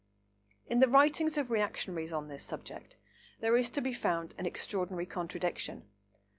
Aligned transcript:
In 0.65 0.79
the 0.79 0.87
writings 0.87 1.37
of 1.37 1.51
reactionaries 1.51 2.11
on 2.11 2.27
this 2.27 2.41
subject 2.43 2.97
there 3.39 3.55
is 3.55 3.69
to 3.69 3.81
be 3.81 3.93
found 3.93 4.33
an 4.39 4.47
extraordinary 4.47 5.05
contradiction. 5.05 5.83